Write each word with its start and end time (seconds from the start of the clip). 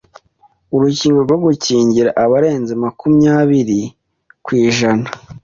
urukingo 0.75 1.19
rwo 1.25 1.37
gukingira 1.43 2.09
abarenze 2.23 2.73
makumyabiri 2.83 3.81
kw’ijana 4.43 5.05